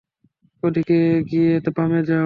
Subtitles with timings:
[0.63, 0.95] ওদিকে
[1.29, 2.19] গিয়ে বামে যাও।